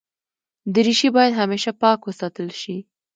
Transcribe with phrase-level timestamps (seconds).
[0.73, 2.77] دریشي باید همېشه پاک وساتل شي.